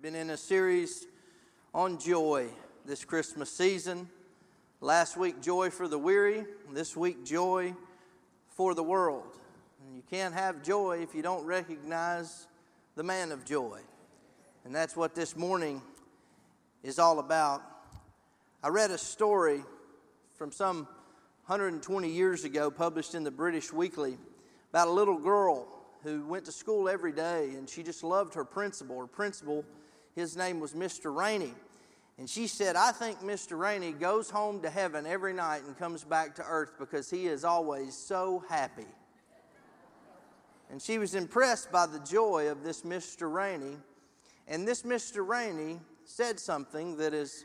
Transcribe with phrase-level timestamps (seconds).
[0.00, 1.06] We've been in a series
[1.74, 2.48] on joy
[2.86, 4.08] this Christmas season.
[4.80, 6.46] Last week, joy for the weary.
[6.72, 7.74] This week, joy
[8.48, 9.36] for the world.
[9.84, 12.46] And you can't have joy if you don't recognize
[12.96, 13.80] the man of joy.
[14.64, 15.82] And that's what this morning
[16.82, 17.60] is all about.
[18.62, 19.62] I read a story
[20.34, 20.88] from some
[21.44, 24.16] 120 years ago, published in the British Weekly,
[24.70, 25.68] about a little girl
[26.04, 28.98] who went to school every day and she just loved her principal.
[28.98, 29.62] Her principal
[30.14, 31.14] his name was Mr.
[31.14, 31.54] Rainey.
[32.18, 33.58] And she said, I think Mr.
[33.58, 37.44] Rainey goes home to heaven every night and comes back to earth because he is
[37.44, 38.86] always so happy.
[40.70, 43.32] And she was impressed by the joy of this Mr.
[43.32, 43.76] Rainey.
[44.46, 45.26] And this Mr.
[45.26, 47.44] Rainey said something that has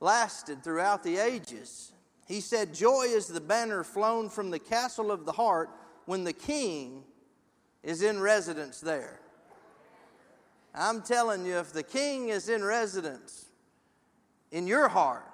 [0.00, 1.92] lasted throughout the ages.
[2.26, 5.70] He said, Joy is the banner flown from the castle of the heart
[6.06, 7.04] when the king
[7.82, 9.20] is in residence there.
[10.76, 13.46] I'm telling you, if the king is in residence
[14.52, 15.24] in your heart,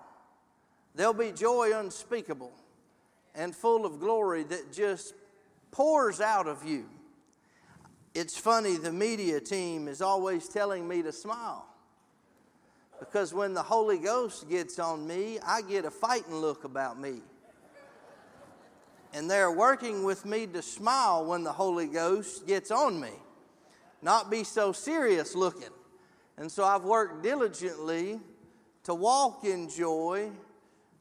[0.94, 2.52] there'll be joy unspeakable
[3.34, 5.14] and full of glory that just
[5.72, 6.84] pours out of you.
[8.14, 11.66] It's funny, the media team is always telling me to smile.
[13.00, 17.20] Because when the Holy Ghost gets on me, I get a fighting look about me.
[19.12, 23.10] And they're working with me to smile when the Holy Ghost gets on me
[24.02, 25.70] not be so serious looking.
[26.36, 28.20] And so I've worked diligently
[28.84, 30.30] to walk in joy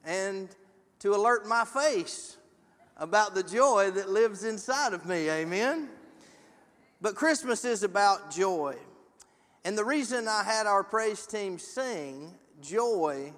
[0.04, 0.48] and
[1.00, 2.36] to alert my face
[2.96, 5.28] about the joy that lives inside of me.
[5.28, 5.88] Amen.
[7.00, 8.76] But Christmas is about joy.
[9.64, 13.32] And the reason I had our praise team sing joy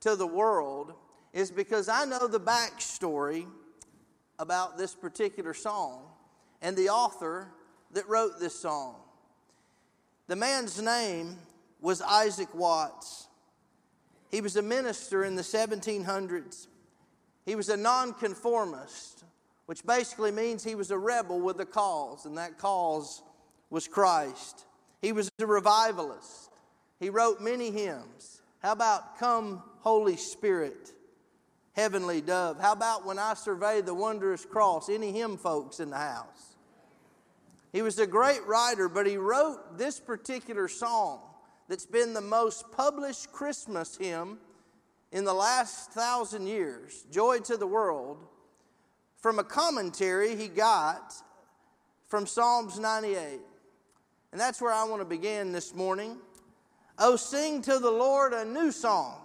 [0.00, 0.94] to the world
[1.32, 3.46] is because I know the backstory
[4.38, 6.04] about this particular song.
[6.62, 7.48] And the author
[7.92, 8.96] that wrote this song.
[10.26, 11.36] The man's name
[11.80, 13.26] was Isaac Watts.
[14.30, 16.68] He was a minister in the 1700s.
[17.44, 19.24] He was a nonconformist,
[19.66, 23.22] which basically means he was a rebel with a cause, and that cause
[23.70, 24.66] was Christ.
[25.02, 26.50] He was a revivalist.
[27.00, 28.42] He wrote many hymns.
[28.62, 30.92] How about Come, Holy Spirit,
[31.72, 32.60] Heavenly Dove?
[32.60, 34.90] How about When I Survey the Wondrous Cross?
[34.90, 36.49] Any hymn folks in the house?
[37.72, 41.20] He was a great writer, but he wrote this particular song
[41.68, 44.38] that's been the most published Christmas hymn
[45.12, 48.18] in the last thousand years Joy to the World
[49.18, 51.14] from a commentary he got
[52.08, 53.40] from Psalms 98.
[54.32, 56.16] And that's where I want to begin this morning.
[56.98, 59.20] Oh, sing to the Lord a new song,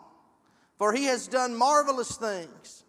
[0.77, 2.83] for he has done marvelous things.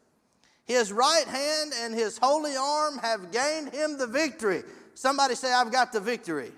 [0.64, 4.62] His right hand and his holy arm have gained him the victory.
[4.96, 6.52] Somebody say, I've got the victory.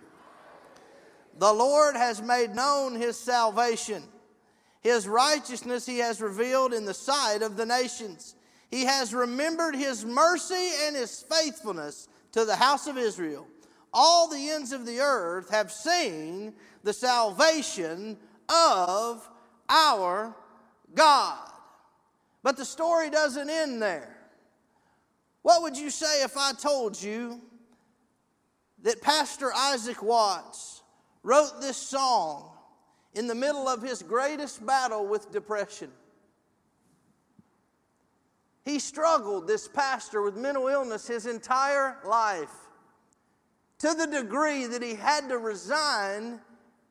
[1.38, 4.04] The Lord has made known his salvation.
[4.81, 8.37] His righteousness he has revealed in the sight of the nations.
[8.71, 13.44] He has remembered his mercy and his faithfulness to the house of Israel.
[13.93, 16.54] All the ends of the earth have seen
[16.84, 18.16] the salvation
[18.48, 19.28] of
[19.69, 20.32] our
[20.94, 21.50] God.
[22.44, 24.16] But the story doesn't end there.
[25.43, 27.41] What would you say if I told you
[28.83, 30.83] that Pastor Isaac Watts
[31.22, 32.50] wrote this song
[33.15, 35.91] in the middle of his greatest battle with depression.
[38.65, 42.53] He struggled, this pastor, with mental illness his entire life
[43.78, 46.41] to the degree that he had to resign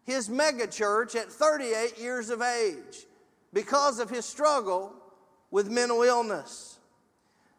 [0.03, 3.05] his megachurch at 38 years of age
[3.53, 4.93] because of his struggle
[5.51, 6.79] with mental illness.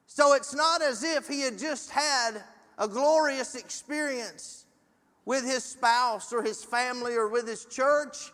[0.07, 2.43] So it's not as if he had just had
[2.79, 4.65] a glorious experience
[5.25, 8.33] with his spouse or his family or with his church.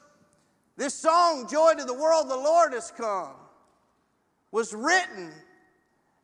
[0.77, 3.33] This song, Joy to the World, the Lord has come,
[4.53, 5.33] was written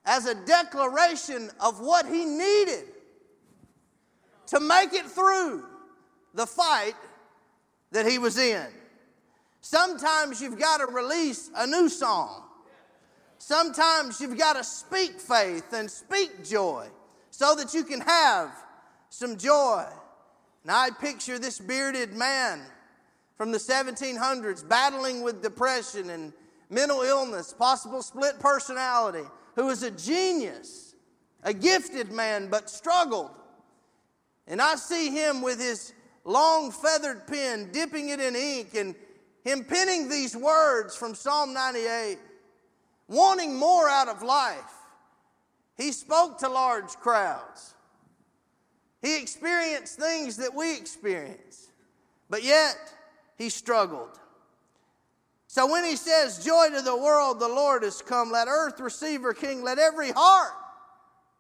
[0.04, 2.84] as a declaration of what he needed
[4.47, 5.64] to make it through
[6.34, 6.94] the fight
[7.92, 8.66] that he was in.
[9.61, 12.44] Sometimes you've got to release a new song.
[13.38, 16.88] Sometimes you've got to speak faith and speak joy
[17.31, 18.50] so that you can have
[19.09, 19.85] some joy.
[20.65, 22.62] Now, I picture this bearded man
[23.37, 26.32] from the 1700s battling with depression and
[26.69, 30.94] mental illness, possible split personality, who was a genius,
[31.43, 33.31] a gifted man, but struggled.
[34.47, 35.93] And I see him with his
[36.25, 38.94] long feathered pen, dipping it in ink, and
[39.44, 42.19] him penning these words from Psalm 98,
[43.09, 44.75] wanting more out of life.
[45.81, 47.75] He spoke to large crowds.
[49.00, 51.69] He experienced things that we experience.
[52.29, 52.77] But yet,
[53.38, 54.21] he struggled.
[55.47, 59.23] So when he says, Joy to the world, the Lord has come, let earth receive
[59.23, 60.53] her king, let every heart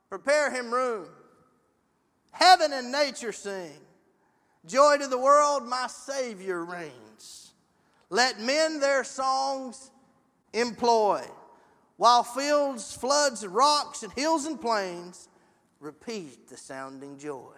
[0.08, 1.06] prepare him room.
[2.30, 3.78] Heaven and nature sing.
[4.66, 7.52] Joy to the world, my Savior reigns.
[8.08, 9.90] Let men their songs
[10.54, 11.24] employ,
[12.00, 15.28] while fields, floods, rocks, and hills and plains
[15.80, 17.52] repeat the sounding joy.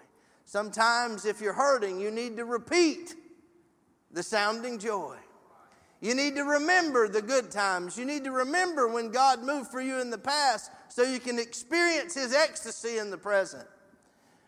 [0.47, 3.15] Sometimes, if you're hurting, you need to repeat
[4.11, 5.15] the sounding joy.
[6.01, 7.97] You need to remember the good times.
[7.97, 11.39] You need to remember when God moved for you in the past so you can
[11.39, 13.69] experience His ecstasy in the present.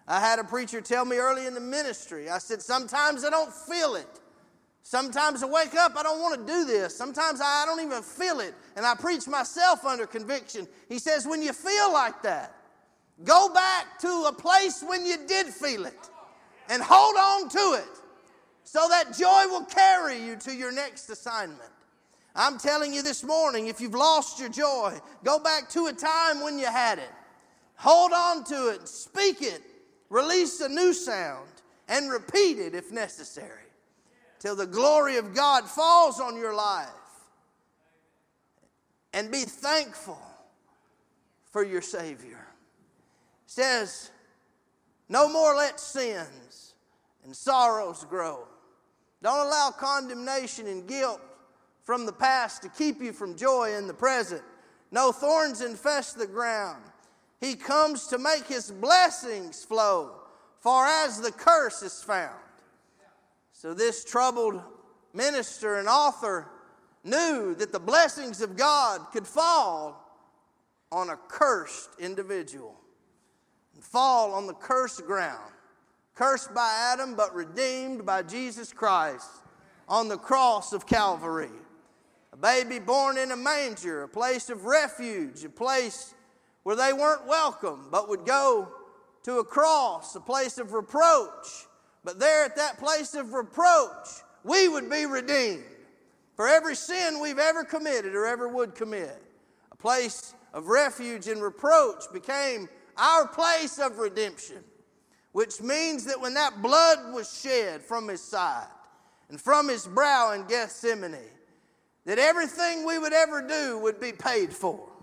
[0.08, 3.54] I had a preacher tell me early in the ministry, I said, Sometimes I don't
[3.54, 4.20] feel it.
[4.86, 6.94] Sometimes I wake up, I don't want to do this.
[6.94, 8.54] Sometimes I don't even feel it.
[8.76, 10.68] And I preach myself under conviction.
[10.90, 12.54] He says, When you feel like that,
[13.24, 16.10] go back to a place when you did feel it
[16.68, 17.98] and hold on to it
[18.62, 21.60] so that joy will carry you to your next assignment.
[22.36, 26.42] I'm telling you this morning, if you've lost your joy, go back to a time
[26.42, 27.10] when you had it.
[27.76, 29.62] Hold on to it, speak it,
[30.10, 31.48] release a new sound,
[31.88, 33.63] and repeat it if necessary
[34.44, 36.86] till the glory of God falls on your life.
[39.14, 40.20] And be thankful
[41.50, 42.46] for your Savior.
[43.46, 44.10] It says,
[45.08, 46.74] No more let sins
[47.24, 48.46] and sorrows grow.
[49.22, 51.22] Don't allow condemnation and guilt
[51.82, 54.42] from the past to keep you from joy in the present.
[54.90, 56.84] No thorns infest the ground.
[57.40, 60.10] He comes to make his blessings flow,
[60.60, 62.43] for as the curse is found.
[63.64, 64.60] So, this troubled
[65.14, 66.50] minister and author
[67.02, 70.06] knew that the blessings of God could fall
[70.92, 72.78] on a cursed individual
[73.74, 75.50] and fall on the cursed ground.
[76.14, 79.30] Cursed by Adam, but redeemed by Jesus Christ
[79.88, 81.48] on the cross of Calvary.
[82.34, 86.14] A baby born in a manger, a place of refuge, a place
[86.64, 88.68] where they weren't welcome, but would go
[89.22, 91.66] to a cross, a place of reproach
[92.04, 94.08] but there at that place of reproach,
[94.44, 95.64] we would be redeemed
[96.36, 99.22] for every sin we've ever committed or ever would commit.
[99.72, 104.62] A place of refuge and reproach became our place of redemption,
[105.32, 108.68] which means that when that blood was shed from his side
[109.30, 111.16] and from his brow in Gethsemane,
[112.04, 114.93] that everything we would ever do would be paid for.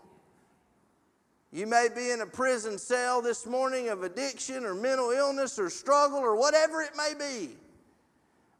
[1.53, 5.69] You may be in a prison cell this morning of addiction or mental illness or
[5.69, 7.49] struggle or whatever it may be.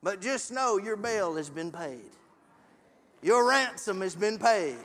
[0.04, 2.10] But just know your bail has been paid.
[3.22, 4.76] Your ransom has been paid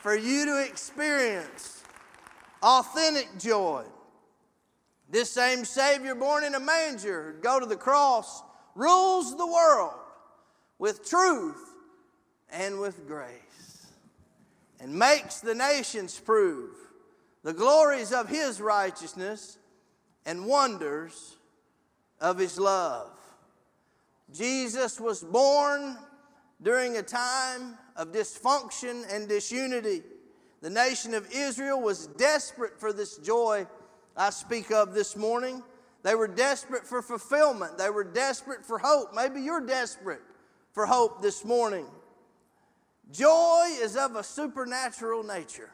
[0.00, 1.82] for you to experience
[2.60, 3.84] authentic joy.
[5.08, 8.42] This same Savior born in a manger, go to the cross,
[8.74, 9.94] rules the world
[10.78, 11.72] with truth
[12.50, 13.86] and with grace,
[14.80, 16.87] and makes the nations prove
[17.48, 19.56] the glories of his righteousness
[20.26, 21.38] and wonders
[22.20, 23.10] of his love.
[24.30, 25.96] Jesus was born
[26.60, 30.02] during a time of dysfunction and disunity.
[30.60, 33.66] The nation of Israel was desperate for this joy
[34.14, 35.62] I speak of this morning.
[36.02, 39.14] They were desperate for fulfillment, they were desperate for hope.
[39.14, 40.20] Maybe you're desperate
[40.74, 41.86] for hope this morning.
[43.10, 45.70] Joy is of a supernatural nature.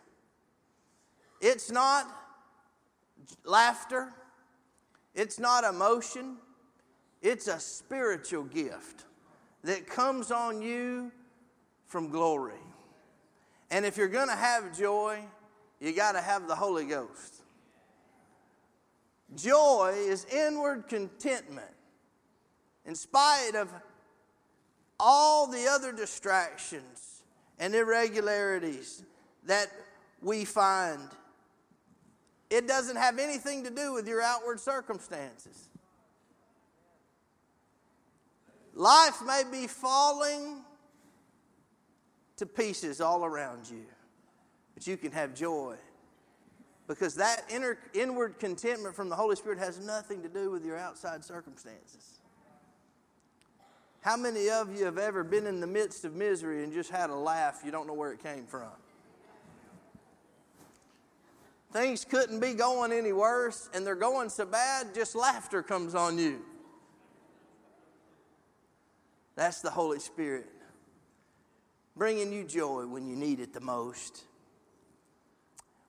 [1.41, 2.07] It's not
[3.45, 4.13] laughter,
[5.15, 6.37] it's not emotion,
[7.23, 9.05] it's a spiritual gift
[9.63, 11.11] that comes on you
[11.87, 12.53] from glory.
[13.71, 15.21] And if you're going to have joy,
[15.81, 17.43] you got to have the Holy Ghost.
[19.35, 21.67] Joy is inward contentment
[22.87, 23.73] in spite of
[25.01, 27.23] all the other distractions
[27.59, 29.03] and irregularities
[29.45, 29.69] that
[30.21, 31.01] we find
[32.51, 35.69] it doesn't have anything to do with your outward circumstances.
[38.75, 40.63] Life may be falling
[42.37, 43.85] to pieces all around you,
[44.75, 45.77] but you can have joy
[46.87, 50.77] because that inner, inward contentment from the Holy Spirit has nothing to do with your
[50.77, 52.19] outside circumstances.
[54.01, 57.09] How many of you have ever been in the midst of misery and just had
[57.09, 58.69] a laugh you don't know where it came from?
[61.75, 66.19] Things couldn't be going any worse, and they're going so bad, just laughter comes on
[66.19, 66.41] you.
[69.35, 70.47] That's the Holy Spirit
[71.97, 74.23] bringing you joy when you need it the most.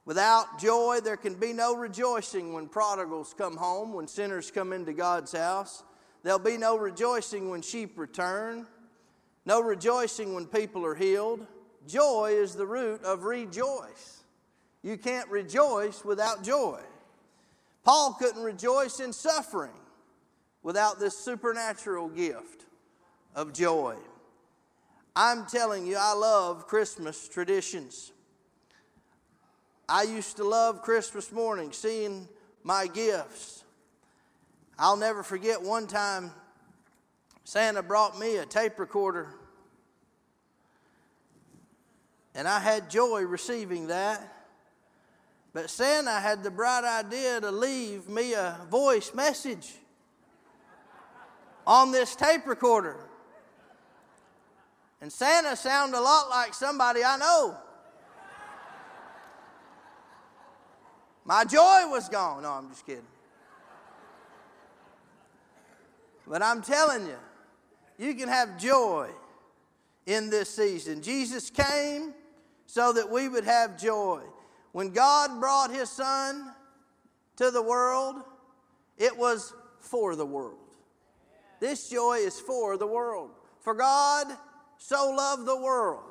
[0.05, 4.93] Without joy, there can be no rejoicing when prodigals come home, when sinners come into
[4.93, 5.83] God's house.
[6.23, 8.65] There'll be no rejoicing when sheep return.
[9.45, 11.45] no rejoicing when people are healed.
[11.87, 14.14] Joy is the root of rejoice.
[14.85, 16.79] You can't rejoice without joy.
[17.83, 19.73] Paul couldn't rejoice in suffering
[20.61, 22.65] without this supernatural gift
[23.33, 23.95] of joy.
[25.15, 28.11] I'm telling you, I love Christmas traditions.
[29.89, 32.29] I used to love Christmas morning, seeing
[32.61, 33.63] my gifts.
[34.77, 36.29] I'll never forget one time
[37.43, 39.29] Santa brought me a tape recorder.
[42.35, 44.33] And I had joy receiving that.
[45.55, 49.71] But Santa had the bright idea to leave me a voice message
[51.65, 52.97] on this tape recorder.
[54.99, 57.55] And Santa sounded a lot like somebody I know.
[61.23, 62.43] My joy was gone.
[62.43, 63.07] No, I'm just kidding.
[66.27, 67.17] But I'm telling you,
[67.97, 69.09] you can have joy
[70.05, 71.01] in this season.
[71.01, 72.13] Jesus came
[72.65, 74.19] so that we would have joy.
[74.75, 76.51] When God brought his son
[77.37, 78.17] to the world,
[78.97, 80.75] it was for the world.
[81.61, 83.29] This joy is for the world.
[83.61, 84.27] For God
[84.77, 86.03] so loved the world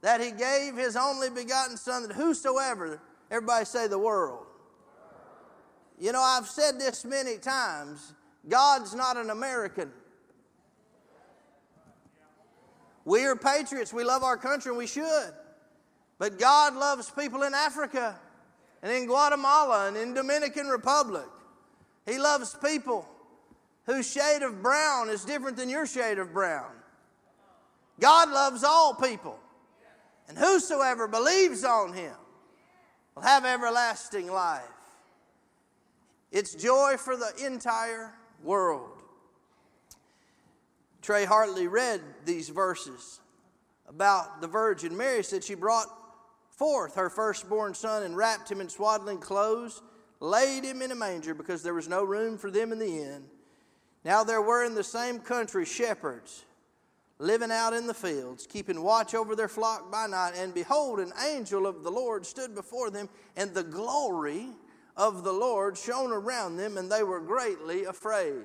[0.00, 3.02] that he gave his only begotten son that whosoever,
[3.32, 4.46] everybody say the world.
[5.98, 8.14] You know, I've said this many times
[8.48, 9.90] God's not an American.
[13.04, 13.92] We are patriots.
[13.92, 15.34] We love our country, and we should.
[16.18, 18.16] But God loves people in Africa
[18.82, 21.26] and in Guatemala and in Dominican Republic.
[22.06, 23.08] He loves people
[23.86, 26.70] whose shade of brown is different than your shade of brown.
[28.00, 29.38] God loves all people.
[30.28, 32.14] And whosoever believes on him
[33.14, 34.62] will have everlasting life.
[36.32, 39.02] It's joy for the entire world.
[41.02, 43.20] Trey Hartley read these verses
[43.86, 45.86] about the Virgin Mary, said she brought
[46.56, 49.82] forth her firstborn son and wrapped him in swaddling clothes,
[50.20, 53.24] laid him in a manger because there was no room for them in the inn.
[54.04, 56.44] Now there were in the same country shepherds
[57.18, 60.32] living out in the fields, keeping watch over their flock by night.
[60.36, 64.48] And behold, an angel of the Lord stood before them, and the glory
[64.96, 68.44] of the Lord shone around them, and they were greatly afraid.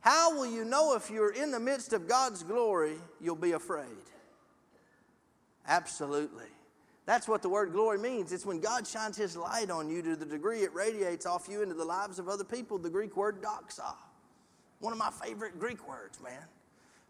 [0.00, 3.86] How will you know if you're in the midst of God's glory, you'll be afraid?
[5.66, 6.44] Absolutely.
[7.06, 8.32] That's what the word glory means.
[8.32, 11.62] It's when God shines his light on you to the degree it radiates off you
[11.62, 12.78] into the lives of other people.
[12.78, 13.94] The Greek word doxa.
[14.80, 16.42] One of my favorite Greek words, man.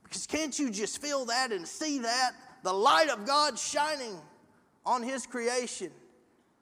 [0.03, 2.33] Because can't you just feel that and see that?
[2.63, 4.17] The light of God shining
[4.85, 5.91] on his creation,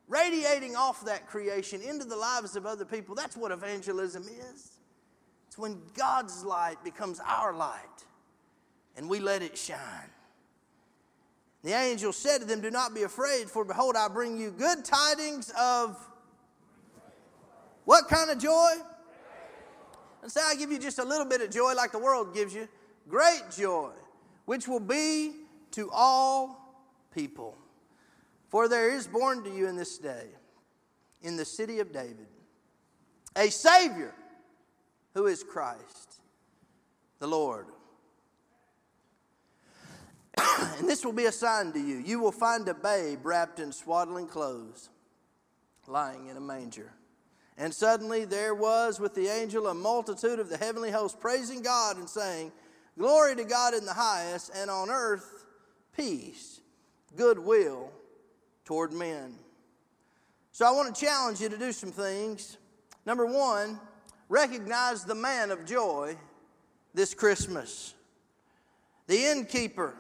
[0.08, 3.14] radiating off that creation into the lives of other people.
[3.14, 4.78] That's what evangelism is.
[5.48, 7.78] It's when God's light becomes our light
[8.96, 10.10] and we let it shine.
[11.62, 14.85] The angel said to them, Do not be afraid, for behold, I bring you good
[14.85, 15.97] tidings of
[17.85, 18.73] what kind of joy?
[20.23, 22.54] And say, I give you just a little bit of joy like the world gives
[22.54, 22.69] you.
[23.09, 23.90] Great joy,
[24.45, 25.33] which will be
[25.73, 27.57] to all people.
[28.49, 30.26] For there is born to you in this day,
[31.23, 32.26] in the city of David,
[33.35, 34.14] a Savior
[35.14, 36.21] who is Christ,
[37.19, 37.66] the Lord.
[40.78, 41.99] and this will be a sign to you.
[41.99, 44.88] You will find a babe wrapped in swaddling clothes,
[45.87, 46.92] lying in a manger.
[47.58, 51.96] And suddenly there was with the angel a multitude of the heavenly host praising God
[51.96, 52.52] and saying,
[52.99, 55.44] Glory to God in the highest, and on earth
[55.96, 56.61] peace,
[57.16, 57.90] goodwill
[58.64, 59.34] toward men.
[60.52, 62.58] So I want to challenge you to do some things.
[63.06, 63.80] Number one,
[64.28, 66.16] recognize the man of joy
[66.94, 67.94] this Christmas.
[69.06, 69.94] The innkeeper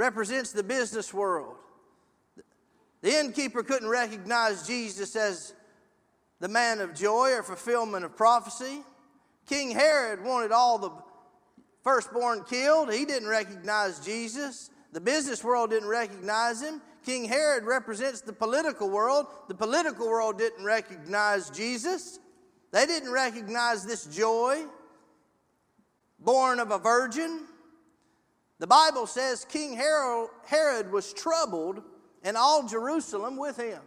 [0.00, 1.56] represents the business world.
[3.02, 5.52] The innkeeper couldn't recognize Jesus as
[6.40, 8.80] the man of joy or fulfillment of prophecy.
[9.46, 10.90] King Herod wanted all the
[11.84, 12.90] firstborn killed.
[12.90, 14.70] He didn't recognize Jesus.
[14.92, 16.80] The business world didn't recognize him.
[17.04, 19.26] King Herod represents the political world.
[19.48, 22.18] The political world didn't recognize Jesus.
[22.72, 24.64] They didn't recognize this joy
[26.18, 27.40] born of a virgin.
[28.60, 31.82] The Bible says King Herod was troubled
[32.22, 33.80] and all Jerusalem with him.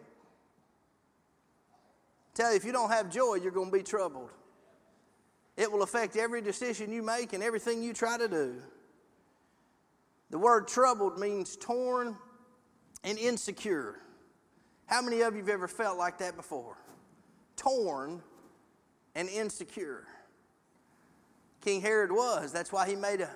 [2.34, 4.32] Tell you, if you don't have joy, you're going to be troubled.
[5.56, 8.56] It will affect every decision you make and everything you try to do.
[10.32, 12.18] The word troubled means torn
[13.04, 14.00] and insecure.
[14.88, 16.78] How many of you have ever felt like that before?
[17.56, 18.24] Torn
[19.14, 20.08] and insecure.
[21.62, 22.52] King Herod was.
[22.52, 23.30] That's why he made a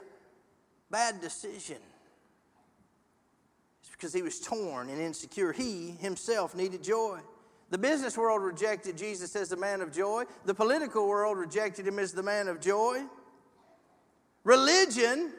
[0.92, 1.78] bad decision.
[3.82, 5.52] It's because he was torn and insecure.
[5.52, 7.20] He himself needed joy.
[7.70, 10.24] The business world rejected Jesus as the man of joy.
[10.46, 13.04] The political world rejected him as the man of joy.
[14.44, 15.34] Religion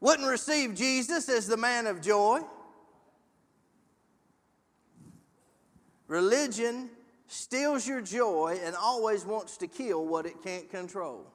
[0.00, 2.40] wouldn't receive Jesus as the man of joy.
[6.06, 6.90] Religion
[7.26, 11.26] steals your joy and always wants to kill what it can't control.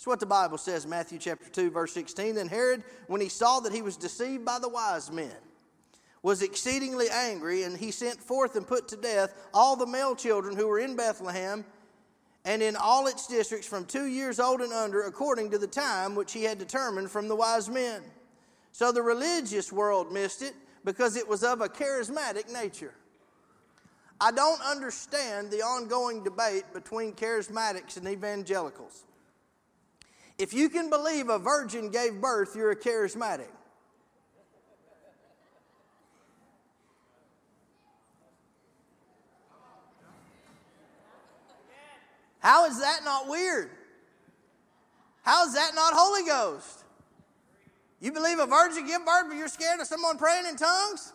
[0.00, 2.36] That's what the Bible says, Matthew chapter 2, verse 16.
[2.36, 5.36] Then Herod, when he saw that he was deceived by the wise men,
[6.22, 10.56] was exceedingly angry, and he sent forth and put to death all the male children
[10.56, 11.66] who were in Bethlehem
[12.46, 16.14] and in all its districts from two years old and under, according to the time
[16.14, 18.00] which he had determined from the wise men.
[18.72, 22.94] So the religious world missed it because it was of a charismatic nature.
[24.18, 29.04] I don't understand the ongoing debate between charismatics and evangelicals.
[30.40, 33.50] If you can believe a virgin gave birth, you're a charismatic.
[42.38, 43.68] How is that not weird?
[45.20, 46.84] How is that not Holy Ghost?
[48.00, 51.12] You believe a virgin give birth, but you're scared of someone praying in tongues?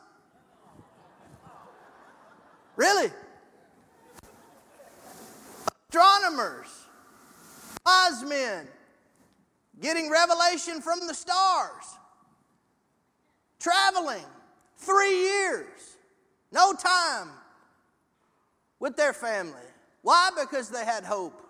[2.75, 3.10] Really?
[5.89, 6.67] Astronomers,
[7.84, 8.67] wise men,
[9.82, 11.84] getting revelation from the stars,
[13.60, 14.25] traveling
[14.77, 15.98] three years,
[16.51, 17.29] no time
[18.79, 19.53] with their family.
[20.01, 20.29] Why?
[20.39, 21.41] Because they had hope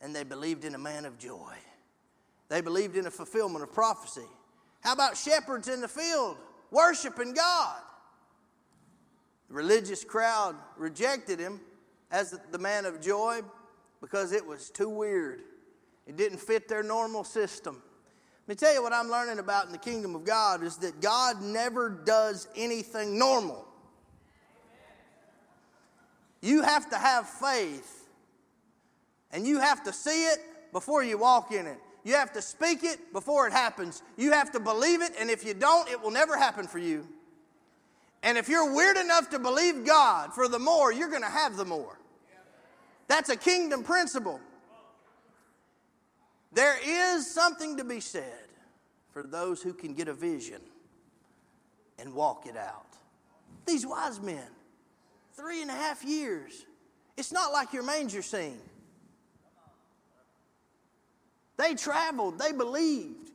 [0.00, 1.54] and they believed in a man of joy.
[2.48, 4.26] They believed in a fulfillment of prophecy.
[4.80, 6.36] How about shepherds in the field
[6.70, 7.76] worshiping God?
[9.48, 11.60] The religious crowd rejected him
[12.10, 13.42] as the man of joy
[14.00, 15.42] because it was too weird.
[16.06, 17.82] It didn't fit their normal system.
[18.46, 21.00] Let me tell you what I'm learning about in the kingdom of God is that
[21.00, 23.66] God never does anything normal.
[26.40, 28.08] You have to have faith,
[29.30, 30.38] and you have to see it
[30.72, 31.78] before you walk in it.
[32.02, 34.02] You have to speak it before it happens.
[34.16, 37.06] You have to believe it, and if you don't, it will never happen for you.
[38.22, 41.56] And if you're weird enough to believe God for the more, you're going to have
[41.56, 41.98] the more.
[43.06, 44.40] That's a kingdom principle.
[46.52, 48.48] There is something to be said
[49.12, 50.60] for those who can get a vision
[51.98, 52.86] and walk it out.
[53.66, 54.46] These wise men,
[55.40, 56.66] Three and a half years.
[57.16, 58.60] It's not like your manger scene.
[61.56, 63.30] They traveled, they believed.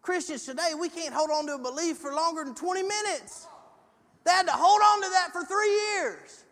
[0.00, 3.48] Christians today, we can't hold on to a belief for longer than 20 minutes.
[4.24, 6.44] They had to hold on to that for three years.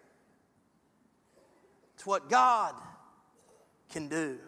[1.95, 2.75] It's what God
[3.91, 4.39] can do.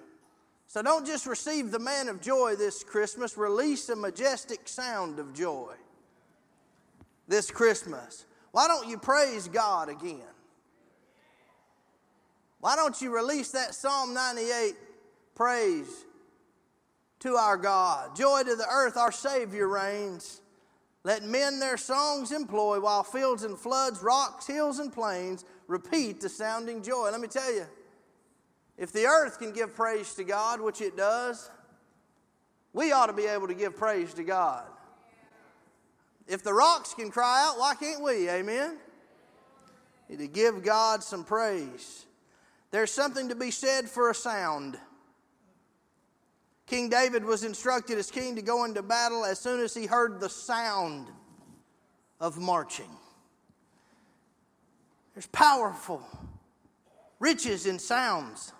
[0.70, 5.34] So don't just receive the man of joy this Christmas, release a majestic sound of
[5.34, 5.74] joy
[7.26, 8.24] this Christmas.
[8.52, 10.20] Why don't you praise God again?
[12.60, 14.76] Why don't you release that Psalm 98
[15.34, 16.04] praise
[17.18, 18.14] to our God?
[18.14, 20.40] Joy to the earth, our Savior reigns.
[21.02, 26.28] Let men their songs employ while fields and floods, rocks, hills, and plains repeat the
[26.28, 27.08] sounding joy.
[27.10, 27.66] Let me tell you,
[28.80, 31.50] if the earth can give praise to God, which it does,
[32.72, 34.64] we ought to be able to give praise to God.
[36.26, 38.30] If the rocks can cry out, why can't we?
[38.30, 38.78] Amen?
[40.08, 42.06] To give God some praise.
[42.70, 44.78] There's something to be said for a sound.
[46.66, 50.20] King David was instructed as king to go into battle as soon as he heard
[50.20, 51.08] the sound
[52.18, 52.90] of marching.
[55.12, 56.02] There's powerful
[57.18, 58.54] riches in sounds.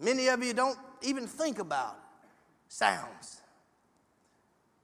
[0.00, 1.98] Many of you don't even think about
[2.68, 3.42] sounds.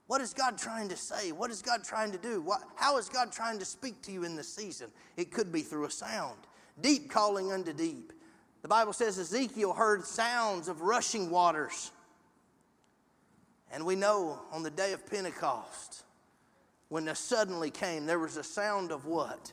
[0.05, 1.31] What is God trying to say?
[1.31, 2.39] What is God trying to do?
[2.39, 4.87] What, how is God trying to speak to you in this season?
[5.17, 6.37] It could be through a sound
[6.81, 8.13] deep calling unto deep.
[8.61, 11.91] The Bible says Ezekiel heard sounds of rushing waters.
[13.71, 16.03] And we know on the day of Pentecost,
[16.89, 19.51] when the suddenly came, there was a sound of what?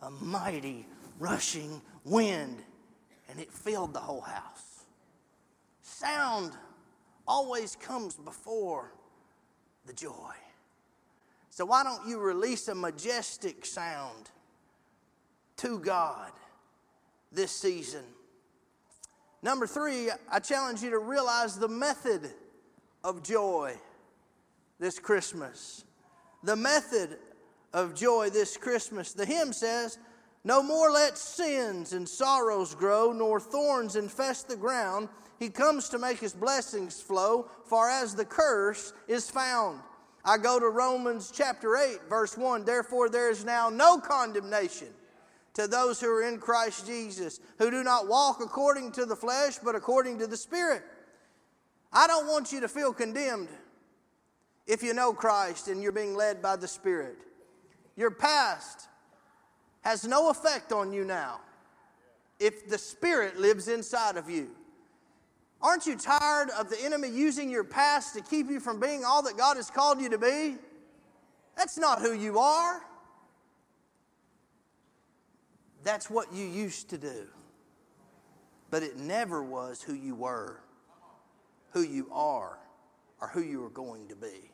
[0.00, 0.86] A mighty
[1.20, 2.62] rushing wind,
[3.28, 4.71] and it filled the whole house.
[6.02, 6.52] Sound
[7.26, 8.92] always comes before
[9.86, 10.34] the joy.
[11.50, 14.30] So, why don't you release a majestic sound
[15.62, 16.32] to God
[17.30, 18.02] this season.
[19.42, 22.30] Number three, I challenge you to realize the method
[23.04, 23.76] of joy
[24.80, 25.84] this Christmas.
[26.42, 27.16] The method
[27.72, 29.12] of joy this Christmas.
[29.12, 29.98] The hymn says,
[30.42, 35.08] No more let sins and sorrows grow, nor thorns infest the ground.
[35.42, 39.80] He comes to make his blessings flow, far as the curse is found.
[40.24, 42.64] I go to Romans chapter 8, verse 1.
[42.64, 44.86] Therefore, there is now no condemnation
[45.54, 49.58] to those who are in Christ Jesus, who do not walk according to the flesh,
[49.58, 50.84] but according to the Spirit.
[51.92, 53.48] I don't want you to feel condemned
[54.68, 57.16] if you know Christ and you're being led by the Spirit.
[57.96, 58.86] Your past
[59.80, 61.40] has no effect on you now
[62.38, 64.52] if the Spirit lives inside of you.
[65.62, 69.22] Aren't you tired of the enemy using your past to keep you from being all
[69.22, 70.56] that God has called you to be?
[71.56, 72.82] That's not who you are.
[75.84, 77.28] That's what you used to do.
[78.70, 80.60] But it never was who you were,
[81.70, 82.58] who you are,
[83.20, 84.50] or who you are going to be.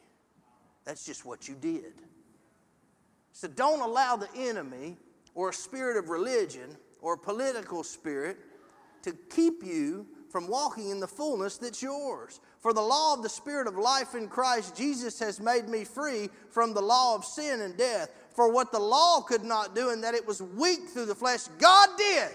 [0.85, 1.93] That's just what you did.
[3.33, 4.97] So don't allow the enemy
[5.35, 8.39] or a spirit of religion or a political spirit
[9.03, 12.41] to keep you from walking in the fullness that's yours.
[12.61, 16.29] For the law of the Spirit of life in Christ Jesus has made me free
[16.51, 18.11] from the law of sin and death.
[18.35, 21.49] For what the law could not do, and that it was weak through the flesh,
[21.59, 22.31] God did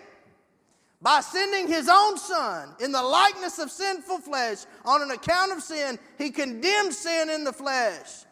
[1.03, 5.61] by sending his own son in the likeness of sinful flesh on an account of
[5.61, 8.23] sin he condemned sin in the flesh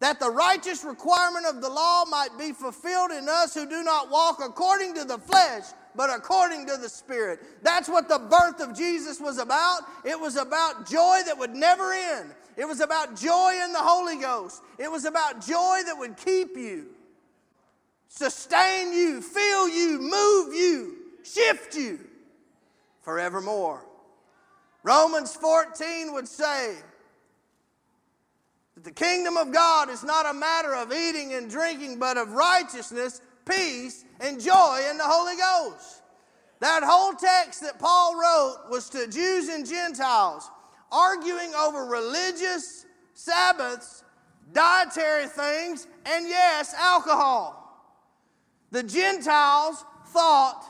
[0.00, 4.10] that the righteous requirement of the law might be fulfilled in us who do not
[4.10, 7.40] walk according to the flesh but according to the spirit.
[7.62, 9.82] That's what the birth of jesus was about.
[10.04, 12.34] It was about joy that would never end.
[12.56, 14.62] It was about joy in the holy ghost.
[14.78, 16.86] It was about joy that would keep you
[18.08, 22.00] sustain you fill you move you shift you
[23.02, 23.84] forevermore.
[24.82, 26.74] Romans 14 would say
[28.74, 32.32] that the kingdom of God is not a matter of eating and drinking, but of
[32.32, 33.20] righteousness,
[33.50, 36.02] peace, and joy in the Holy Ghost.
[36.60, 40.50] That whole text that Paul wrote was to Jews and Gentiles
[40.92, 42.84] arguing over religious
[43.14, 44.04] Sabbaths,
[44.52, 47.56] dietary things, and yes, alcohol.
[48.70, 50.64] The Gentiles thought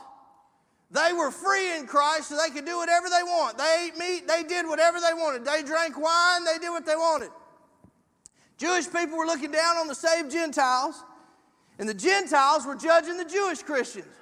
[0.91, 3.57] they were free in Christ so they could do whatever they want.
[3.57, 5.45] They ate meat, they did whatever they wanted.
[5.45, 7.29] They drank wine, they did what they wanted.
[8.57, 11.03] Jewish people were looking down on the saved Gentiles,
[11.81, 14.13] and the Gentiles were judging the Jewish Christians.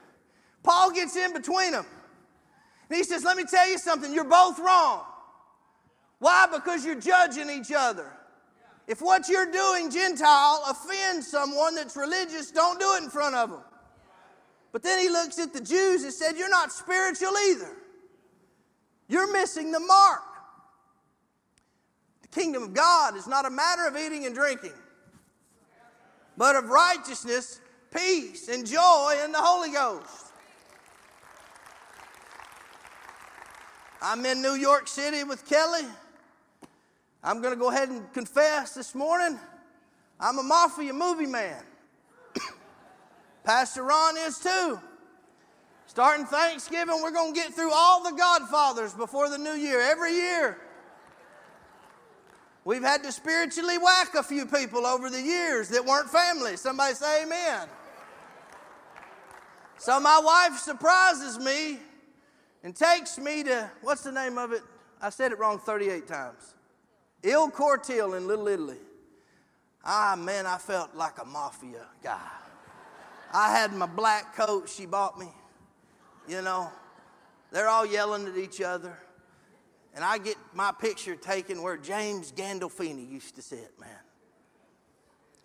[0.64, 1.86] Paul gets in between them.
[2.90, 5.04] And he says, Let me tell you something, you're both wrong.
[6.20, 6.48] Why?
[6.50, 8.14] Because you're judging each other.
[8.88, 13.50] If what you're doing, Gentile, offends someone that's religious, don't do it in front of
[13.50, 13.62] them.
[14.72, 17.76] But then he looks at the Jews and said, You're not spiritual either.
[19.10, 20.22] You're missing the mark.
[22.22, 24.72] The kingdom of God is not a matter of eating and drinking,
[26.40, 27.60] but of righteousness,
[27.94, 30.28] peace, and joy in the Holy Ghost.
[34.02, 35.86] I'm in New York City with Kelly.
[37.22, 39.38] I'm going to go ahead and confess this morning
[40.18, 41.62] I'm a mafia movie man.
[43.44, 44.80] Pastor Ron is too.
[45.88, 50.14] Starting Thanksgiving, we're going to get through all the Godfathers before the new year, every
[50.14, 50.58] year.
[52.70, 56.56] We've had to spiritually whack a few people over the years that weren't family.
[56.56, 57.68] Somebody say amen.
[59.80, 61.80] So my wife surprises me
[62.64, 64.62] and takes me to, what's the name of it?
[65.02, 66.54] I said it wrong 38 times.
[67.24, 68.78] Il Cortile in Little Italy.
[69.84, 72.30] Ah, man, I felt like a mafia guy.
[73.34, 75.30] I had my black coat she bought me.
[76.28, 76.70] You know,
[77.52, 78.96] they're all yelling at each other.
[79.96, 83.90] And I get my picture taken where James Gandolfini used to sit, man.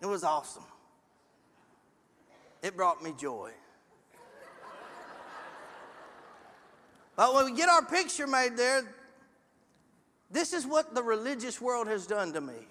[0.01, 0.63] It was awesome.
[2.61, 3.51] It brought me joy.
[7.15, 8.83] but when we get our picture made there,
[10.31, 12.67] this is what the religious world has done to me.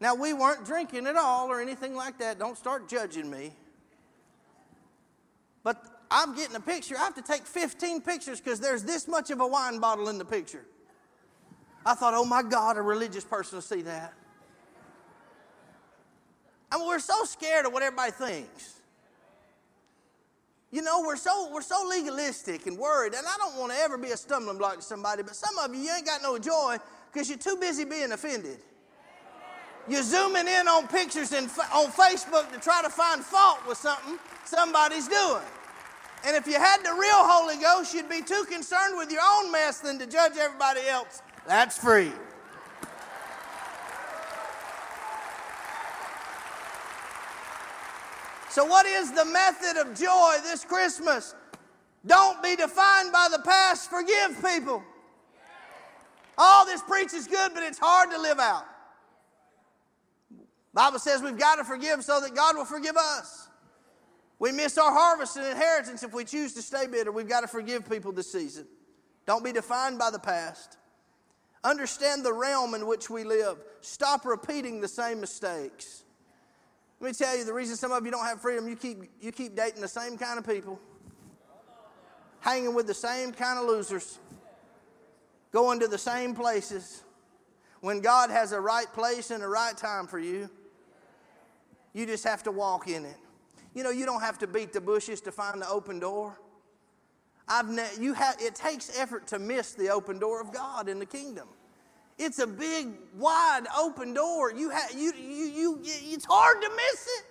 [0.00, 2.38] Now, we weren't drinking at all or anything like that.
[2.38, 3.52] Don't start judging me.
[5.62, 6.96] But I'm getting a picture.
[6.96, 10.18] I have to take 15 pictures because there's this much of a wine bottle in
[10.18, 10.64] the picture.
[11.86, 14.12] I thought, oh my God, a religious person will see that.
[16.72, 18.74] I mean, we're so scared of what everybody thinks.
[20.72, 23.98] You know, we're so we're so legalistic and worried, and I don't want to ever
[23.98, 26.76] be a stumbling block to somebody, but some of you, you ain't got no joy
[27.12, 28.58] because you're too busy being offended.
[29.88, 31.44] You're zooming in on pictures in,
[31.74, 35.42] on Facebook to try to find fault with something somebody's doing.
[36.26, 39.50] And if you had the real Holy Ghost, you'd be too concerned with your own
[39.50, 41.22] mess than to judge everybody else.
[41.46, 42.12] That's free.
[48.50, 51.34] So, what is the method of joy this Christmas?
[52.04, 53.88] Don't be defined by the past.
[53.88, 54.82] Forgive people.
[56.36, 58.64] All this preach is good, but it's hard to live out.
[60.72, 63.49] Bible says we've got to forgive so that God will forgive us.
[64.40, 67.12] We miss our harvest and inheritance if we choose to stay bitter.
[67.12, 68.66] We've got to forgive people this season.
[69.26, 70.78] Don't be defined by the past.
[71.62, 73.58] Understand the realm in which we live.
[73.82, 76.04] Stop repeating the same mistakes.
[77.00, 79.30] Let me tell you the reason some of you don't have freedom, you keep, you
[79.30, 80.80] keep dating the same kind of people,
[82.40, 84.18] hanging with the same kind of losers,
[85.52, 87.02] going to the same places.
[87.82, 90.48] When God has a right place and a right time for you,
[91.92, 93.16] you just have to walk in it.
[93.74, 96.38] You know, you don't have to beat the bushes to find the open door.
[97.46, 100.98] I've ne- you have, it takes effort to miss the open door of God in
[100.98, 101.48] the kingdom.
[102.18, 104.52] It's a big, wide open door.
[104.52, 107.24] You have, you, you, you, it's hard to miss it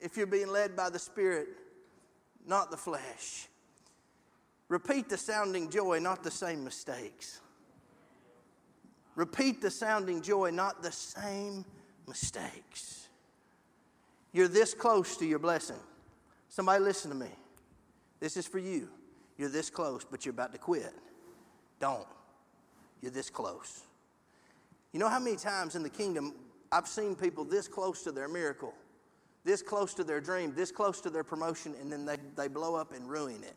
[0.00, 1.48] if you're being led by the Spirit,
[2.46, 3.48] not the flesh.
[4.68, 7.40] Repeat the sounding joy, not the same mistakes.
[9.14, 11.64] Repeat the sounding joy, not the same
[12.06, 13.03] mistakes.
[14.34, 15.78] You're this close to your blessing.
[16.48, 17.30] Somebody listen to me.
[18.20, 18.88] This is for you.
[19.38, 20.92] You're this close, but you're about to quit.
[21.80, 22.06] Don't.
[23.00, 23.82] You're this close.
[24.92, 26.34] You know how many times in the kingdom
[26.72, 28.74] I've seen people this close to their miracle,
[29.44, 32.74] this close to their dream, this close to their promotion, and then they, they blow
[32.74, 33.54] up and ruin it.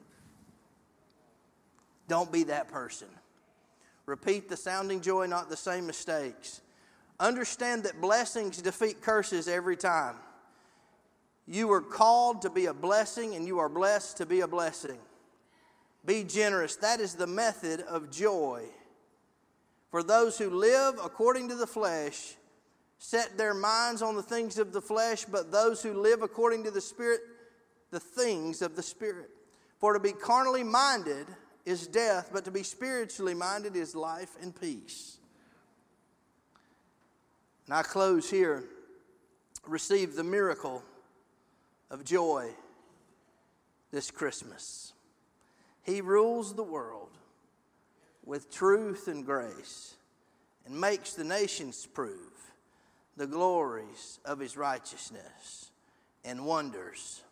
[2.07, 3.07] Don't be that person.
[4.05, 6.61] Repeat the sounding joy, not the same mistakes.
[7.19, 10.15] Understand that blessings defeat curses every time.
[11.47, 14.99] You are called to be a blessing, and you are blessed to be a blessing.
[16.05, 16.75] Be generous.
[16.75, 18.65] That is the method of joy.
[19.89, 22.35] For those who live according to the flesh
[22.99, 26.71] set their minds on the things of the flesh, but those who live according to
[26.71, 27.21] the Spirit,
[27.91, 29.29] the things of the Spirit.
[29.79, 31.27] For to be carnally minded
[31.65, 35.17] is death, but to be spiritually minded is life and peace.
[37.65, 38.63] And I close here.
[39.65, 40.83] Receive the miracle
[41.89, 42.49] of joy
[43.91, 44.93] this Christmas.
[45.83, 47.17] He rules the world
[48.25, 49.95] with truth and grace
[50.65, 52.51] and makes the nations prove
[53.15, 55.71] the glories of his righteousness
[56.25, 57.23] and wonders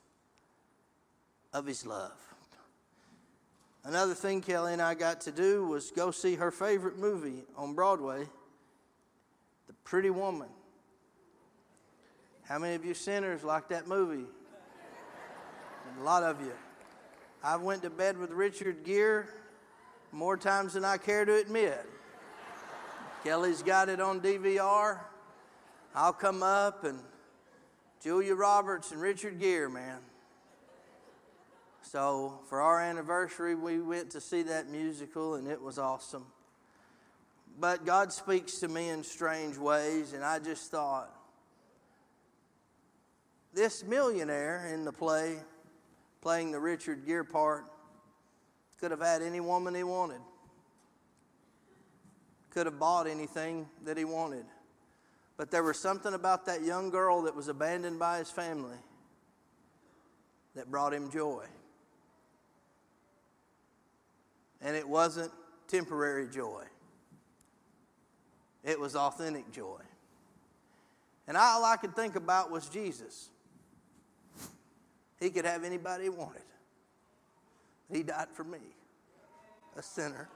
[1.54, 2.12] of his love.
[3.84, 7.76] Another thing Kelly and I got to do was go see her favorite movie on
[7.76, 8.26] Broadway,
[9.68, 10.50] The Pretty Woman.
[12.46, 14.26] How many of you sinners like that movie?
[15.98, 16.52] A lot of you.
[17.44, 19.26] I went to bed with Richard Gere
[20.12, 21.86] more times than I care to admit.
[23.24, 25.00] Kelly's got it on DVR.
[25.94, 27.00] I'll come up and
[28.02, 30.00] Julia Roberts and Richard Gere, man.
[31.82, 36.26] So for our anniversary, we went to see that musical and it was awesome.
[37.58, 41.10] But God speaks to me in strange ways, and I just thought,
[43.54, 45.38] this millionaire in the play
[46.26, 47.66] playing the Richard Gere part,
[48.80, 50.20] could have had any woman he wanted,
[52.50, 54.44] could have bought anything that he wanted.
[55.38, 58.78] But there was something about that young girl that was abandoned by his family
[60.56, 61.46] that brought him joy.
[64.64, 65.32] And it wasn't
[65.68, 66.64] temporary joy,
[68.64, 69.82] it was authentic joy.
[71.28, 73.30] And all I could think about was Jesus.
[75.20, 76.42] He could have anybody he wanted.
[77.92, 78.60] He died for me,
[79.76, 80.28] a sinner.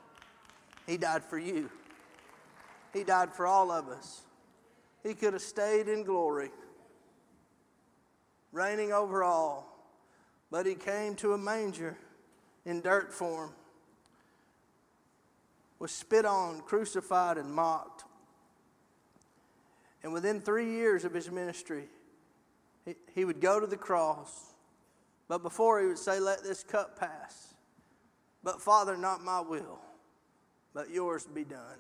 [0.85, 1.69] He died for you.
[2.93, 4.21] He died for all of us.
[5.03, 6.51] He could have stayed in glory,
[8.51, 9.77] reigning over all,
[10.51, 11.97] but he came to a manger
[12.65, 13.53] in dirt form,
[15.79, 18.03] was spit on, crucified, and mocked.
[20.03, 21.85] And within three years of his ministry,
[22.85, 24.48] he, he would go to the cross
[25.29, 27.53] but before he would say, Let this cup pass.
[28.43, 29.79] But Father, not my will,
[30.73, 31.77] but yours be done.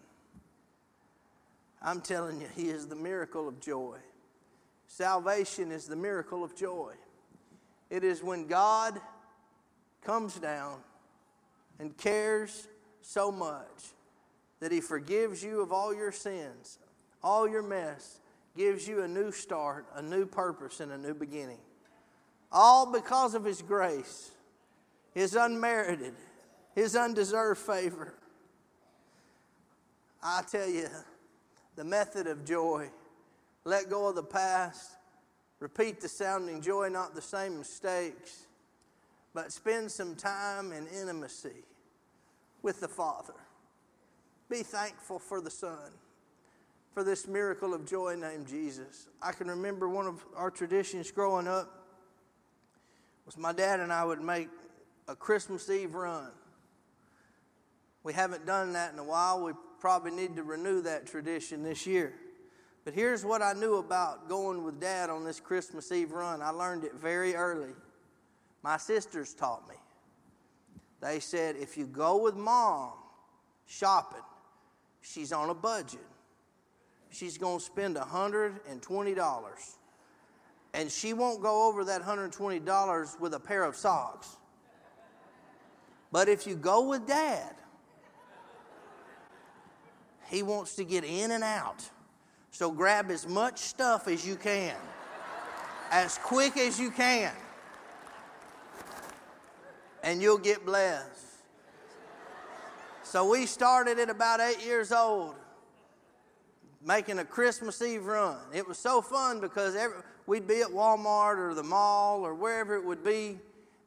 [1.81, 3.97] I'm telling you, he is the miracle of joy.
[4.87, 6.93] Salvation is the miracle of joy.
[7.89, 8.99] It is when God
[10.03, 10.77] comes down
[11.79, 12.67] and cares
[13.01, 13.93] so much
[14.59, 16.77] that he forgives you of all your sins,
[17.23, 18.19] all your mess,
[18.57, 21.59] gives you a new start, a new purpose, and a new beginning.
[22.51, 24.31] All because of His grace,
[25.13, 26.13] His unmerited,
[26.75, 28.13] His undeserved favor.
[30.21, 30.87] I tell you,
[31.75, 32.89] the method of joy
[33.65, 34.91] let go of the past,
[35.59, 38.45] repeat the sounding joy, not the same mistakes.
[39.33, 41.63] but spend some time in intimacy
[42.63, 43.35] with the Father.
[44.49, 45.91] Be thankful for the Son,
[46.93, 49.07] for this miracle of joy named Jesus.
[49.21, 51.78] I can remember one of our traditions growing up
[53.29, 54.49] was my dad and I would make
[55.07, 56.31] a Christmas Eve run.
[58.01, 59.43] We haven't done that in a while.
[59.43, 62.15] We probably need to renew that tradition this year.
[62.85, 66.41] But here's what I knew about going with dad on this Christmas Eve run.
[66.41, 67.69] I learned it very early.
[68.63, 69.75] My sisters taught me.
[70.99, 72.93] They said, if you go with mom
[73.67, 74.23] shopping,
[75.01, 75.99] she's on a budget.
[77.11, 79.75] She's going to spend $120.
[80.73, 84.37] And she won't go over that $120 with a pair of socks.
[86.11, 87.55] But if you go with dad,
[90.27, 91.89] he wants to get in and out.
[92.51, 94.75] So grab as much stuff as you can,
[95.91, 97.31] as quick as you can,
[100.03, 101.25] and you'll get blessed.
[103.03, 105.35] So we started at about eight years old,
[106.83, 108.37] making a Christmas Eve run.
[108.53, 112.75] It was so fun because every, we'd be at Walmart or the mall or wherever
[112.75, 113.39] it would be.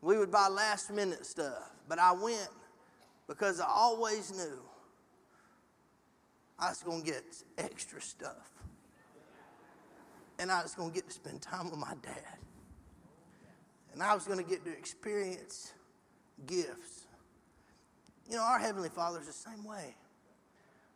[0.02, 1.70] We would buy last minute stuff.
[1.88, 2.48] But I went
[3.26, 4.58] because I always knew
[6.58, 7.24] I was going to get
[7.58, 8.50] extra stuff.
[10.38, 12.38] And I was going to get to spend time with my dad.
[13.92, 15.72] And I was going to get to experience
[16.46, 17.06] gifts.
[18.28, 19.94] You know, our Heavenly Father is the same way.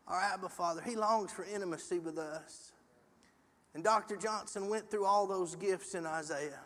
[0.09, 2.73] Our Abba Father, He longs for intimacy with us.
[3.75, 4.17] And Dr.
[4.17, 6.61] Johnson went through all those gifts in Isaiah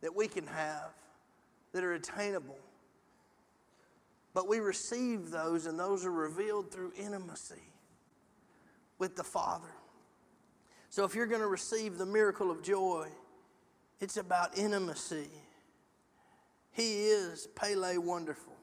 [0.00, 0.90] that we can have
[1.72, 2.58] that are attainable.
[4.34, 7.62] But we receive those, and those are revealed through intimacy
[8.98, 9.68] with the Father.
[10.88, 13.08] So if you're going to receive the miracle of joy,
[14.00, 15.28] it's about intimacy.
[16.70, 18.54] He is Pele Wonderful.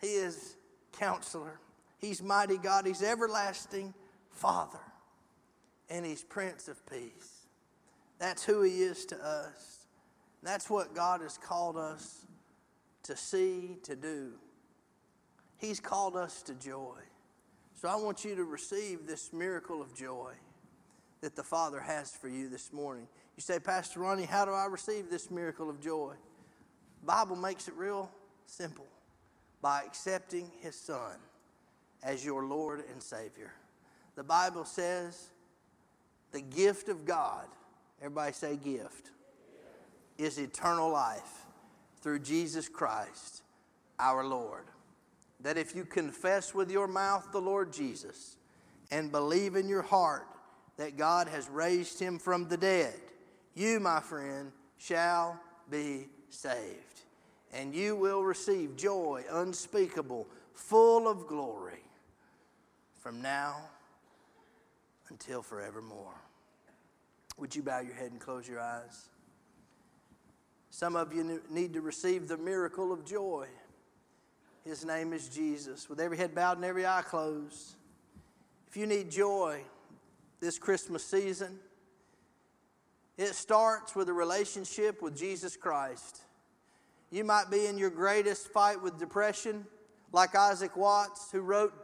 [0.00, 0.56] He is
[0.92, 1.58] Counselor.
[2.04, 2.86] He's Mighty God.
[2.86, 3.94] He's Everlasting
[4.30, 4.78] Father.
[5.88, 7.46] And He's Prince of Peace.
[8.18, 9.86] That's who He is to us.
[10.42, 12.26] That's what God has called us
[13.04, 14.32] to see, to do.
[15.56, 16.98] He's called us to joy.
[17.80, 20.32] So I want you to receive this miracle of joy
[21.22, 23.08] that the Father has for you this morning.
[23.36, 26.12] You say, Pastor Ronnie, how do I receive this miracle of joy?
[27.02, 28.10] Bible makes it real
[28.44, 28.86] simple
[29.62, 31.16] by accepting His Son
[32.04, 33.52] as your Lord and Savior.
[34.14, 35.30] The Bible says
[36.30, 37.46] the gift of God,
[38.00, 39.10] everybody say gift,
[40.18, 41.46] is eternal life
[42.02, 43.42] through Jesus Christ
[43.98, 44.66] our Lord
[45.44, 48.36] that if you confess with your mouth the Lord Jesus
[48.90, 50.26] and believe in your heart
[50.78, 52.94] that God has raised him from the dead,
[53.54, 55.38] you, my friend, shall
[55.70, 57.02] be saved.
[57.52, 61.83] And you will receive joy unspeakable, full of glory
[63.04, 63.56] from now
[65.10, 66.14] until forevermore.
[67.36, 69.10] Would you bow your head and close your eyes?
[70.70, 73.46] Some of you need to receive the miracle of joy.
[74.64, 75.90] His name is Jesus.
[75.90, 77.74] With every head bowed and every eye closed,
[78.68, 79.60] if you need joy
[80.40, 81.58] this Christmas season,
[83.18, 86.22] it starts with a relationship with Jesus Christ.
[87.10, 89.66] You might be in your greatest fight with depression,
[90.10, 91.74] like Isaac Watts, who wrote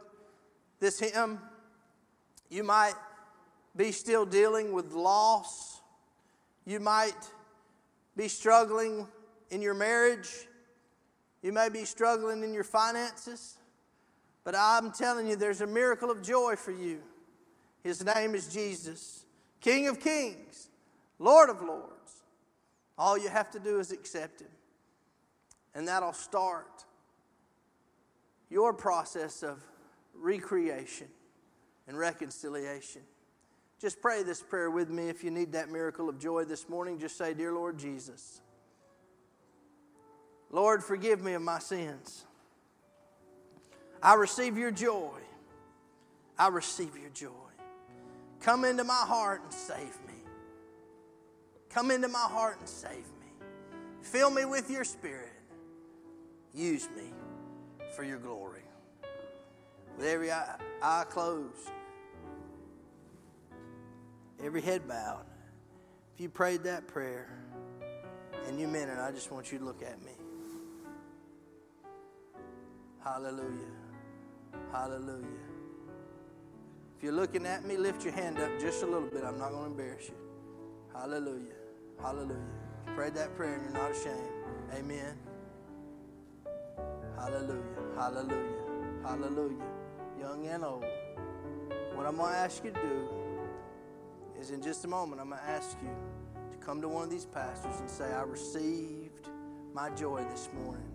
[0.81, 1.39] this hymn.
[2.49, 2.95] You might
[3.77, 5.79] be still dealing with loss.
[6.65, 7.15] You might
[8.17, 9.07] be struggling
[9.49, 10.47] in your marriage.
[11.41, 13.57] You may be struggling in your finances,
[14.43, 16.99] but I'm telling you, there's a miracle of joy for you.
[17.83, 19.25] His name is Jesus,
[19.59, 20.69] King of Kings,
[21.17, 22.23] Lord of Lords.
[22.95, 24.51] All you have to do is accept Him,
[25.73, 26.85] and that'll start
[28.51, 29.63] your process of
[30.21, 31.07] recreation
[31.87, 33.01] and reconciliation.
[33.79, 36.99] Just pray this prayer with me if you need that miracle of joy this morning.
[36.99, 38.41] Just say, Dear Lord Jesus,
[40.51, 42.25] Lord, forgive me of my sins.
[44.03, 45.17] I receive your joy.
[46.37, 47.29] I receive your joy.
[48.39, 50.13] Come into my heart and save me.
[51.69, 53.27] Come into my heart and save me.
[54.01, 55.31] Fill me with your spirit.
[56.53, 57.13] Use me
[57.95, 58.63] for your glory.
[59.97, 61.69] With every eye, closed,
[64.43, 65.25] every head bowed,
[66.15, 67.29] if you prayed that prayer
[68.47, 70.11] and you meant it, I just want you to look at me.
[73.03, 73.71] Hallelujah.
[74.71, 75.25] Hallelujah.
[76.97, 79.23] If you're looking at me, lift your hand up just a little bit.
[79.23, 80.15] I'm not going to embarrass you.
[80.93, 81.55] Hallelujah.
[81.99, 82.35] Hallelujah.
[82.87, 84.29] You prayed that prayer and you're not ashamed.
[84.73, 85.17] Amen.
[87.17, 87.63] Hallelujah.
[87.95, 88.61] Hallelujah.
[89.03, 89.80] Hallelujah.
[90.21, 90.85] Young and old.
[91.95, 93.09] What I'm going to ask you to do
[94.39, 95.89] is in just a moment, I'm going to ask you
[96.51, 99.29] to come to one of these pastors and say, I received
[99.73, 100.91] my joy this morning.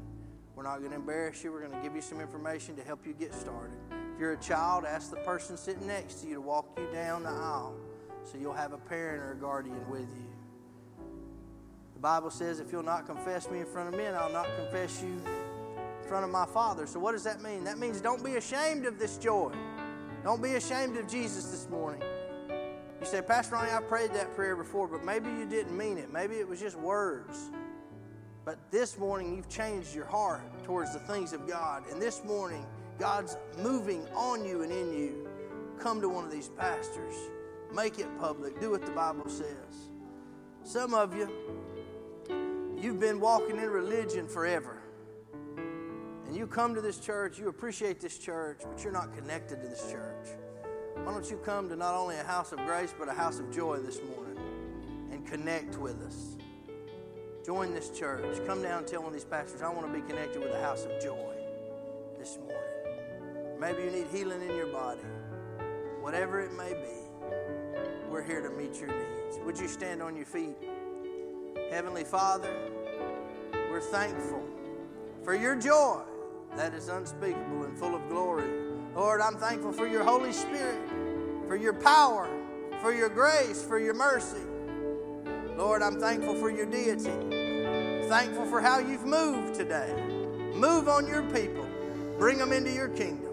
[0.55, 1.51] We're not going to embarrass you.
[1.51, 3.77] We're going to give you some information to help you get started.
[4.15, 7.25] If you're a child, ask the person sitting next to you to walk you down
[7.25, 7.75] the aisle
[8.23, 10.31] so you'll have a parent or a guardian with you.
[11.95, 15.03] The Bible says, if you'll not confess me in front of men, I'll not confess
[15.03, 15.21] you
[16.07, 16.87] in front of my Father.
[16.87, 17.65] So, what does that mean?
[17.65, 19.53] That means don't be ashamed of this joy.
[20.23, 22.01] Don't be ashamed of Jesus this morning.
[23.01, 26.13] You say, Pastor Ronnie, I prayed that prayer before, but maybe you didn't mean it.
[26.13, 27.51] Maybe it was just words.
[28.45, 31.83] But this morning, you've changed your heart towards the things of God.
[31.91, 32.65] And this morning,
[33.01, 35.29] God's moving on you and in you.
[35.81, 37.15] Come to one of these pastors.
[37.75, 38.61] Make it public.
[38.61, 39.91] Do what the Bible says.
[40.63, 41.29] Some of you,
[42.81, 44.76] you've been walking in religion forever.
[46.37, 49.91] You come to this church, you appreciate this church, but you're not connected to this
[49.91, 50.29] church.
[51.03, 53.51] Why don't you come to not only a house of grace, but a house of
[53.51, 54.39] joy this morning
[55.11, 56.37] and connect with us?
[57.47, 58.37] Join this church.
[58.47, 60.61] Come down and tell one of these pastors, I want to be connected with a
[60.61, 61.35] house of joy
[62.19, 63.59] this morning.
[63.59, 65.01] Maybe you need healing in your body.
[66.03, 67.31] Whatever it may be,
[68.11, 69.39] we're here to meet your needs.
[69.43, 70.59] Would you stand on your feet?
[71.71, 72.55] Heavenly Father,
[73.71, 74.45] we're thankful
[75.25, 76.03] for your joy
[76.57, 78.49] that is unspeakable and full of glory.
[78.95, 80.81] Lord, I'm thankful for your Holy Spirit,
[81.47, 82.29] for your power,
[82.81, 84.41] for your grace, for your mercy.
[85.57, 88.09] Lord, I'm thankful for your deity.
[88.09, 89.95] Thankful for how you've moved today.
[90.55, 91.67] Move on your people.
[92.19, 93.26] Bring them into your kingdom.